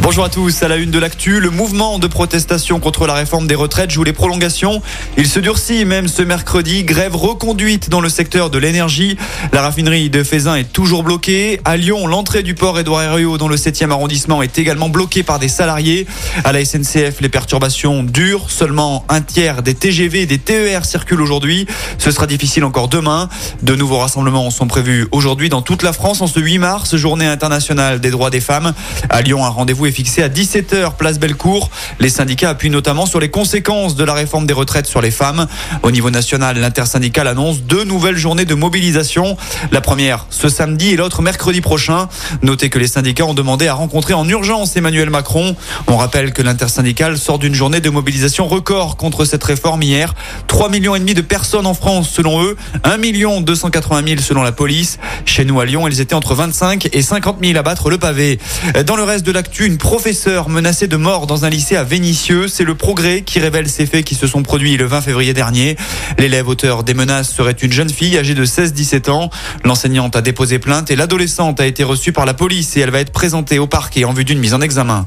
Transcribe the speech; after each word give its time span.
Bonjour 0.00 0.24
à 0.24 0.28
tous, 0.28 0.62
à 0.62 0.68
la 0.68 0.76
une 0.76 0.90
de 0.90 0.98
l'actu, 0.98 1.40
le 1.40 1.50
mouvement 1.50 1.98
de 1.98 2.06
protestation 2.06 2.78
contre 2.80 3.06
la 3.06 3.14
réforme 3.14 3.46
des 3.46 3.54
retraites 3.54 3.90
joue 3.90 4.04
les 4.04 4.12
prolongations. 4.12 4.82
Il 5.16 5.26
se 5.26 5.40
durcit 5.40 5.84
même 5.84 6.06
ce 6.06 6.22
mercredi, 6.22 6.84
grève 6.84 7.16
reconduite 7.16 7.88
dans 7.90 8.00
le 8.00 8.08
secteur 8.08 8.50
de 8.50 8.58
l'énergie. 8.58 9.16
La 9.52 9.62
raffinerie 9.62 10.10
de 10.10 10.22
Fézin 10.22 10.54
est 10.54 10.70
toujours 10.72 11.02
bloquée. 11.02 11.60
À 11.64 11.76
Lyon, 11.76 12.06
l'entrée 12.06 12.42
du 12.42 12.54
port 12.54 12.78
Édouard 12.78 13.02
Herriot 13.02 13.38
dans 13.38 13.48
le 13.48 13.56
7e 13.56 13.90
arrondissement 13.90 14.42
est 14.42 14.58
également 14.58 14.88
bloquée 14.90 15.22
par 15.22 15.38
des 15.38 15.48
salariés. 15.48 16.06
À 16.44 16.52
la 16.52 16.64
SNCF, 16.64 17.20
les 17.20 17.28
perturbations 17.28 18.02
durent. 18.02 18.50
Seulement 18.50 19.04
un 19.08 19.22
tiers 19.22 19.62
des 19.62 19.74
TGV 19.74 20.22
et 20.22 20.26
des 20.26 20.38
TER 20.38 20.84
circulent 20.84 21.22
aujourd'hui. 21.22 21.66
Ce 21.98 22.10
sera 22.10 22.26
difficile 22.26 22.64
encore 22.64 22.88
demain. 22.88 23.28
De 23.62 23.74
nouveaux 23.74 23.98
rassemblements 23.98 24.50
sont 24.50 24.68
prévus 24.68 25.08
aujourd'hui 25.10 25.48
dans 25.48 25.62
toute 25.62 25.82
la 25.82 25.92
France 25.92 26.20
en 26.20 26.26
ce 26.26 26.38
8 26.38 26.58
mars, 26.58 26.96
journée 26.96 27.26
internationale 27.26 28.00
des 28.00 28.10
droits 28.10 28.30
des 28.30 28.40
femmes. 28.40 28.74
À 29.08 29.22
Lyon, 29.22 29.44
un 29.44 29.48
rendez-vous 29.48 29.85
est 29.86 29.92
fixé 29.92 30.22
à 30.22 30.28
17h, 30.28 30.96
place 30.96 31.18
Bellecour. 31.18 31.70
Les 32.00 32.08
syndicats 32.08 32.50
appuient 32.50 32.70
notamment 32.70 33.06
sur 33.06 33.20
les 33.20 33.30
conséquences 33.30 33.96
de 33.96 34.04
la 34.04 34.14
réforme 34.14 34.46
des 34.46 34.52
retraites 34.52 34.86
sur 34.86 35.00
les 35.00 35.10
femmes. 35.10 35.46
Au 35.82 35.90
niveau 35.90 36.10
national, 36.10 36.58
l'intersyndicale 36.58 37.28
annonce 37.28 37.62
deux 37.62 37.84
nouvelles 37.84 38.16
journées 38.16 38.44
de 38.44 38.54
mobilisation. 38.54 39.36
La 39.72 39.80
première 39.80 40.26
ce 40.30 40.48
samedi 40.48 40.90
et 40.90 40.96
l'autre 40.96 41.22
mercredi 41.22 41.60
prochain. 41.60 42.08
Notez 42.42 42.70
que 42.70 42.78
les 42.78 42.88
syndicats 42.88 43.24
ont 43.24 43.34
demandé 43.34 43.68
à 43.68 43.74
rencontrer 43.74 44.14
en 44.14 44.28
urgence 44.28 44.76
Emmanuel 44.76 45.10
Macron. 45.10 45.56
On 45.86 45.96
rappelle 45.96 46.32
que 46.32 46.42
l'intersyndicale 46.42 47.18
sort 47.18 47.38
d'une 47.38 47.54
journée 47.54 47.80
de 47.80 47.90
mobilisation 47.90 48.46
record 48.46 48.96
contre 48.96 49.24
cette 49.24 49.44
réforme 49.44 49.82
hier. 49.82 50.14
3 50.46 50.68
millions 50.68 50.94
et 50.94 51.00
demi 51.00 51.14
de 51.14 51.22
personnes 51.22 51.66
en 51.66 51.74
France 51.74 52.08
selon 52.10 52.42
eux, 52.42 52.56
1 52.84 52.96
million 52.96 53.40
280 53.40 54.02
000 54.06 54.20
selon 54.20 54.42
la 54.42 54.52
police. 54.52 54.98
Chez 55.24 55.44
nous 55.44 55.60
à 55.60 55.64
Lyon, 55.64 55.86
ils 55.88 56.00
étaient 56.00 56.14
entre 56.14 56.34
25 56.34 56.88
et 56.92 57.02
50 57.02 57.38
000 57.42 57.58
à 57.58 57.62
battre 57.62 57.90
le 57.90 57.98
pavé. 57.98 58.38
Dans 58.86 58.96
le 58.96 59.02
reste 59.02 59.24
de 59.26 59.32
l'actu, 59.32 59.66
une 59.76 59.80
professeur 59.80 60.48
menacée 60.48 60.88
de 60.88 60.96
mort 60.96 61.26
dans 61.26 61.44
un 61.44 61.50
lycée 61.50 61.76
à 61.76 61.84
Vénissieux. 61.84 62.48
C'est 62.48 62.64
le 62.64 62.74
progrès 62.74 63.20
qui 63.20 63.40
révèle 63.40 63.68
ces 63.68 63.84
faits 63.84 64.06
qui 64.06 64.14
se 64.14 64.26
sont 64.26 64.42
produits 64.42 64.78
le 64.78 64.86
20 64.86 65.02
février 65.02 65.34
dernier. 65.34 65.76
L'élève 66.16 66.48
auteur 66.48 66.82
des 66.82 66.94
menaces 66.94 67.30
serait 67.30 67.52
une 67.52 67.72
jeune 67.72 67.90
fille 67.90 68.16
âgée 68.16 68.32
de 68.32 68.46
16-17 68.46 69.10
ans. 69.10 69.28
L'enseignante 69.64 70.16
a 70.16 70.22
déposé 70.22 70.58
plainte 70.58 70.90
et 70.90 70.96
l'adolescente 70.96 71.60
a 71.60 71.66
été 71.66 71.84
reçue 71.84 72.12
par 72.12 72.24
la 72.24 72.32
police 72.32 72.74
et 72.78 72.80
elle 72.80 72.90
va 72.90 73.00
être 73.00 73.12
présentée 73.12 73.58
au 73.58 73.66
parquet 73.66 74.06
en 74.06 74.14
vue 74.14 74.24
d'une 74.24 74.38
mise 74.38 74.54
en 74.54 74.62
examen. 74.62 75.06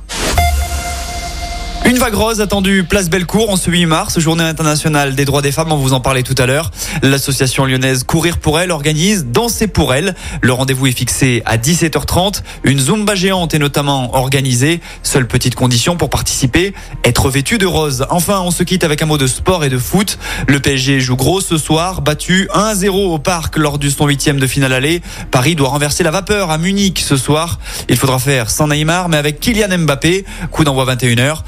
Vague 1.99 2.15
rose 2.15 2.39
attendue 2.39 2.85
place 2.85 3.09
Bellecour 3.09 3.49
en 3.49 3.57
ce 3.57 3.69
8 3.69 3.85
mars, 3.85 4.19
journée 4.19 4.45
internationale 4.45 5.15
des 5.15 5.25
droits 5.25 5.41
des 5.41 5.51
femmes, 5.51 5.73
on 5.73 5.75
vous 5.75 5.91
en 5.91 5.99
parlait 5.99 6.23
tout 6.23 6.35
à 6.37 6.45
l'heure. 6.45 6.71
L'association 7.03 7.65
lyonnaise 7.65 8.05
Courir 8.05 8.37
pour 8.37 8.57
elle 8.57 8.71
organise 8.71 9.25
Danser 9.25 9.67
pour 9.67 9.93
elle. 9.93 10.15
Le 10.41 10.53
rendez-vous 10.53 10.87
est 10.87 10.93
fixé 10.93 11.43
à 11.45 11.57
17h30. 11.57 12.41
Une 12.63 12.79
zumba 12.79 13.15
géante 13.15 13.53
est 13.53 13.59
notamment 13.59 14.15
organisée. 14.15 14.79
Seule 15.03 15.27
petite 15.27 15.55
condition 15.55 15.97
pour 15.97 16.09
participer, 16.09 16.73
être 17.03 17.29
vêtu 17.29 17.57
de 17.57 17.65
rose. 17.65 18.05
Enfin, 18.09 18.39
on 18.45 18.51
se 18.51 18.63
quitte 18.63 18.85
avec 18.85 19.01
un 19.01 19.05
mot 19.05 19.17
de 19.17 19.27
sport 19.27 19.65
et 19.65 19.69
de 19.69 19.77
foot. 19.77 20.19
Le 20.47 20.61
PSG 20.61 21.01
joue 21.01 21.17
gros 21.17 21.41
ce 21.41 21.57
soir, 21.57 22.01
battu 22.01 22.47
1-0 22.55 22.91
au 22.91 23.19
parc 23.19 23.57
lors 23.57 23.77
du 23.77 23.91
son 23.91 24.07
huitième 24.07 24.39
de 24.39 24.47
finale 24.47 24.71
aller. 24.71 25.01
Paris 25.31 25.55
doit 25.55 25.67
renverser 25.67 26.03
la 26.03 26.11
vapeur 26.11 26.49
à 26.49 26.57
Munich 26.57 27.03
ce 27.05 27.17
soir. 27.17 27.59
Il 27.89 27.97
faudra 27.97 28.19
faire 28.19 28.49
sans 28.49 28.67
Neymar, 28.69 29.09
mais 29.09 29.17
avec 29.17 29.41
Kylian 29.41 29.79
Mbappé. 29.79 30.23
Coup 30.49 30.63
d'envoi 30.63 30.85
21h. 30.85 31.39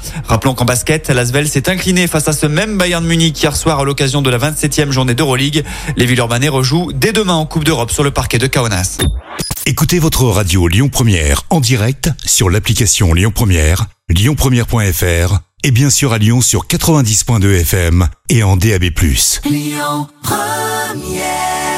Rappelons 0.42 0.56
qu'en 0.56 0.64
basket, 0.64 1.08
l'Asvel 1.08 1.46
s'est 1.46 1.70
incliné 1.70 2.08
face 2.08 2.26
à 2.26 2.32
ce 2.32 2.46
même 2.46 2.76
Bayern 2.76 3.06
Munich 3.06 3.40
hier 3.40 3.54
soir 3.54 3.78
à 3.78 3.84
l'occasion 3.84 4.22
de 4.22 4.28
la 4.28 4.38
27e 4.38 4.90
journée 4.90 5.14
d'Euroleague. 5.14 5.62
Les 5.96 6.04
Villeurbanais 6.04 6.48
rejouent 6.48 6.90
dès 6.92 7.12
demain 7.12 7.34
en 7.34 7.46
Coupe 7.46 7.62
d'Europe 7.62 7.92
sur 7.92 8.02
le 8.02 8.10
parquet 8.10 8.38
de 8.38 8.48
Kaunas. 8.48 8.98
Écoutez 9.66 10.00
votre 10.00 10.24
radio 10.24 10.66
Lyon 10.66 10.88
Première 10.88 11.42
en 11.50 11.60
direct 11.60 12.10
sur 12.24 12.50
l'application 12.50 13.14
Lyon 13.14 13.30
Première, 13.32 13.86
lyonpremière.fr 14.08 15.38
et 15.62 15.70
bien 15.70 15.90
sûr 15.90 16.12
à 16.12 16.18
Lyon 16.18 16.40
sur 16.40 16.66
90.2 16.66 17.60
FM 17.60 18.08
et 18.28 18.42
en 18.42 18.56
DAB+. 18.56 18.86
Lyon 19.44 20.08
Première 20.24 21.71